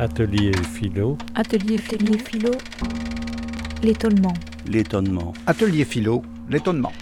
[0.00, 1.18] Atelier philo.
[1.34, 2.14] Atelier philo.
[2.16, 2.52] philo.
[3.82, 4.32] L'étonnement.
[4.66, 5.34] L'étonnement.
[5.46, 6.22] Atelier philo.
[6.48, 6.92] L'étonnement.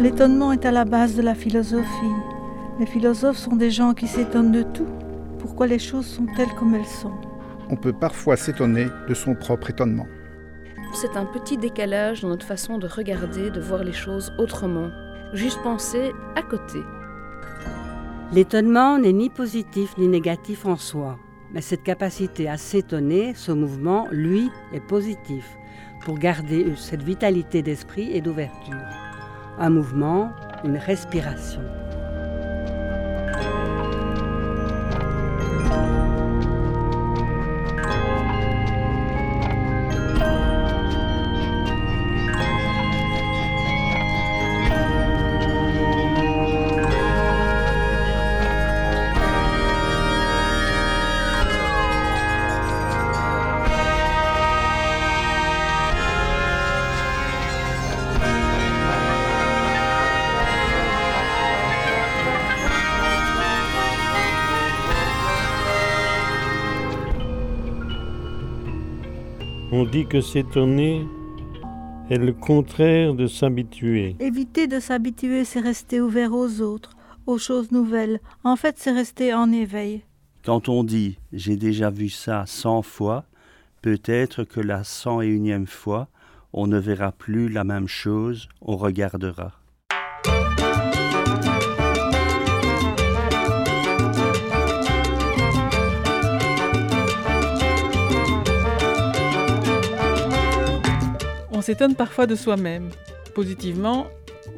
[0.00, 1.84] L'étonnement est à la base de la philosophie.
[2.80, 4.88] Les philosophes sont des gens qui s'étonnent de tout.
[5.38, 7.12] Pourquoi les choses sont telles comme elles sont?
[7.68, 10.06] On peut parfois s'étonner de son propre étonnement.
[10.94, 14.88] C'est un petit décalage dans notre façon de regarder, de voir les choses autrement.
[15.34, 16.78] Juste penser à côté.
[18.34, 21.20] L'étonnement n'est ni positif ni négatif en soi,
[21.52, 25.56] mais cette capacité à s'étonner, ce mouvement, lui, est positif
[26.04, 28.74] pour garder cette vitalité d'esprit et d'ouverture.
[29.60, 30.32] Un mouvement,
[30.64, 31.60] une respiration.
[69.76, 71.04] On dit que s'étonner
[72.08, 74.14] est le contraire de s'habituer.
[74.20, 76.90] Éviter de s'habituer, c'est rester ouvert aux autres,
[77.26, 78.20] aux choses nouvelles.
[78.44, 80.04] En fait, c'est rester en éveil.
[80.44, 83.24] Quand on dit j'ai déjà vu ça cent fois,
[83.82, 86.06] peut-être que la cent et unième fois,
[86.52, 89.54] on ne verra plus la même chose, on regardera.
[101.64, 102.90] S'étonne parfois de soi-même,
[103.34, 104.06] positivement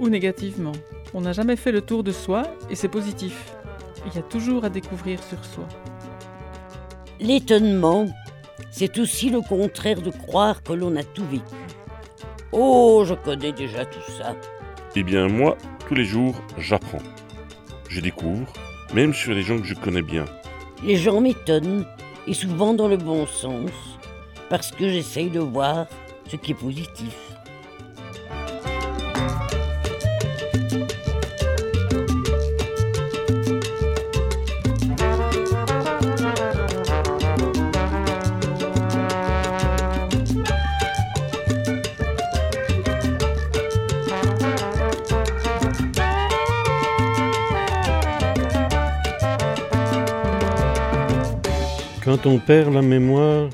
[0.00, 0.72] ou négativement.
[1.14, 3.54] On n'a jamais fait le tour de soi et c'est positif.
[4.06, 5.68] Il y a toujours à découvrir sur soi.
[7.20, 8.06] L'étonnement,
[8.70, 11.44] c'est aussi le contraire de croire que l'on a tout vécu.
[12.50, 14.34] Oh, je connais déjà tout ça.
[14.96, 15.56] Eh bien, moi,
[15.88, 17.06] tous les jours, j'apprends.
[17.88, 18.52] Je découvre,
[18.94, 20.24] même sur les gens que je connais bien.
[20.84, 21.86] Les gens m'étonnent,
[22.26, 23.70] et souvent dans le bon sens,
[24.50, 25.86] parce que j'essaye de voir
[26.28, 27.14] ce qui est positif.
[52.04, 53.48] Quand on perd la mémoire,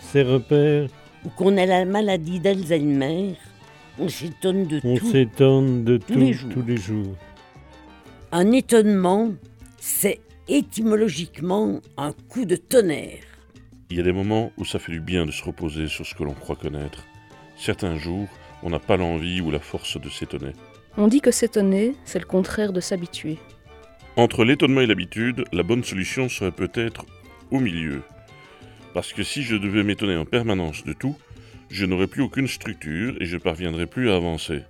[0.00, 0.88] ses repères,
[1.26, 3.34] Ou qu'on a la maladie d'Alzheimer,
[3.98, 5.10] on s'étonne de on tout.
[5.10, 6.50] s'étonne de Tous tout les jours.
[6.52, 7.16] tous les jours.
[8.32, 9.32] Un étonnement,
[9.78, 13.24] c'est étymologiquement un coup de tonnerre.
[13.90, 16.14] Il y a des moments où ça fait du bien de se reposer sur ce
[16.14, 17.04] que l'on croit connaître.
[17.56, 18.28] Certains jours,
[18.62, 20.52] on n'a pas l'envie ou la force de s'étonner.
[20.96, 23.38] On dit que s'étonner, c'est le contraire de s'habituer.
[24.16, 27.04] Entre l'étonnement et l'habitude, la bonne solution serait peut-être
[27.50, 28.02] au milieu.
[28.96, 31.16] Parce que si je devais m'étonner en permanence de tout,
[31.68, 34.62] je n'aurais plus aucune structure et je ne parviendrais plus à avancer.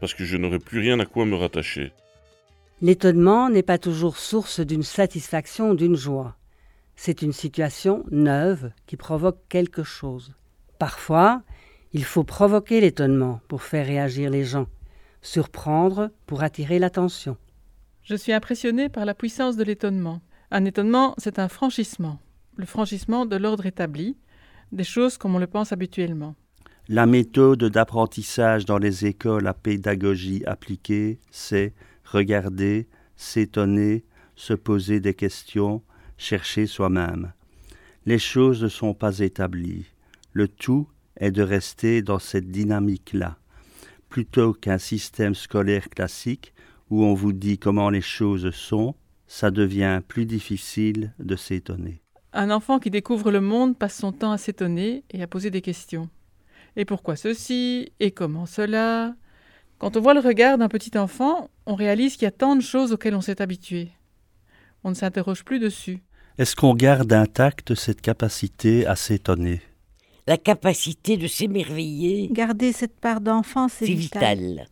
[0.00, 1.92] Parce que je n'aurais plus rien à quoi me rattacher.
[2.80, 6.38] L'étonnement n'est pas toujours source d'une satisfaction ou d'une joie.
[6.96, 10.32] C'est une situation neuve qui provoque quelque chose.
[10.78, 11.42] Parfois,
[11.92, 14.68] il faut provoquer l'étonnement pour faire réagir les gens,
[15.20, 17.36] surprendre pour attirer l'attention.
[18.04, 20.22] Je suis impressionné par la puissance de l'étonnement.
[20.50, 22.18] Un étonnement, c'est un franchissement.
[22.56, 24.16] Le franchissement de l'ordre établi,
[24.72, 26.34] des choses comme on le pense habituellement.
[26.88, 31.74] La méthode d'apprentissage dans les écoles à pédagogie appliquée, c'est
[32.04, 34.04] regarder, s'étonner,
[34.36, 35.82] se poser des questions,
[36.16, 37.32] chercher soi-même.
[38.06, 39.86] Les choses ne sont pas établies.
[40.32, 43.36] Le tout est de rester dans cette dynamique-là,
[44.08, 46.54] plutôt qu'un système scolaire classique
[46.88, 48.94] où on vous dit comment les choses sont,
[49.26, 52.00] ça devient plus difficile de s'étonner.
[52.38, 55.62] Un enfant qui découvre le monde passe son temps à s'étonner et à poser des
[55.62, 56.10] questions.
[56.76, 57.92] Et pourquoi ceci?
[57.98, 59.14] Et comment cela?
[59.78, 62.60] Quand on voit le regard d'un petit enfant, on réalise qu'il y a tant de
[62.60, 63.88] choses auxquelles on s'est habitué.
[64.84, 66.02] On ne s'interroge plus dessus.
[66.36, 69.62] Est-ce qu'on garde intacte cette capacité à s'étonner?
[70.26, 74.36] La capacité de s'émerveiller, Garder cette part d'enfance, c'est c'est vital.
[74.38, 74.66] vital.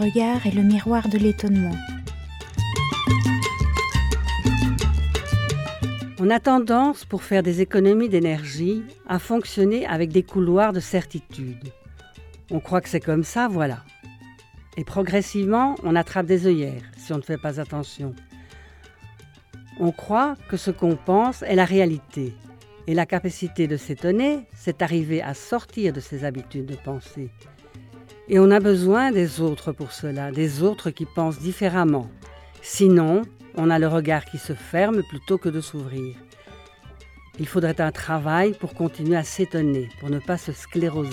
[0.00, 1.76] Regard est le miroir de l'étonnement.
[6.18, 11.72] On a tendance, pour faire des économies d'énergie, à fonctionner avec des couloirs de certitude.
[12.50, 13.84] On croit que c'est comme ça, voilà.
[14.78, 18.14] Et progressivement, on attrape des œillères si on ne fait pas attention.
[19.78, 22.34] On croit que ce qu'on pense est la réalité.
[22.86, 27.30] Et la capacité de s'étonner, c'est arriver à sortir de ses habitudes de pensée.
[28.32, 32.08] Et on a besoin des autres pour cela, des autres qui pensent différemment.
[32.62, 33.22] Sinon,
[33.56, 36.14] on a le regard qui se ferme plutôt que de s'ouvrir.
[37.40, 41.10] Il faudrait un travail pour continuer à s'étonner, pour ne pas se scléroser.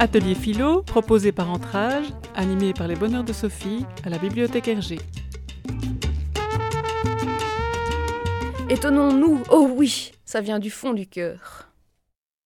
[0.00, 4.98] Atelier philo, proposé par Entrage, animé par les Bonheurs de Sophie à la Bibliothèque Hergé.
[8.70, 11.69] Étonnons-nous, oh oui, ça vient du fond du cœur.